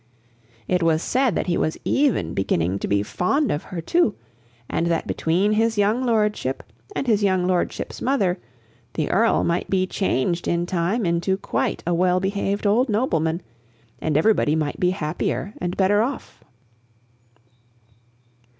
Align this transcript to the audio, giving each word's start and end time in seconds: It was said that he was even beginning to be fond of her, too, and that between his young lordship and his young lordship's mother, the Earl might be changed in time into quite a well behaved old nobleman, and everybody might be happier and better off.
It 0.67 0.81
was 0.81 1.03
said 1.03 1.35
that 1.35 1.45
he 1.45 1.59
was 1.59 1.77
even 1.85 2.33
beginning 2.33 2.79
to 2.79 2.87
be 2.87 3.03
fond 3.03 3.51
of 3.51 3.65
her, 3.65 3.81
too, 3.81 4.15
and 4.67 4.87
that 4.87 5.05
between 5.05 5.51
his 5.51 5.77
young 5.77 6.03
lordship 6.03 6.63
and 6.95 7.05
his 7.05 7.21
young 7.21 7.45
lordship's 7.45 8.01
mother, 8.01 8.39
the 8.95 9.11
Earl 9.11 9.43
might 9.43 9.69
be 9.69 9.85
changed 9.85 10.47
in 10.47 10.65
time 10.65 11.05
into 11.05 11.37
quite 11.37 11.83
a 11.85 11.93
well 11.93 12.19
behaved 12.19 12.65
old 12.65 12.89
nobleman, 12.89 13.43
and 14.01 14.17
everybody 14.17 14.55
might 14.55 14.79
be 14.79 14.89
happier 14.89 15.53
and 15.61 15.77
better 15.77 16.01
off. 16.01 16.43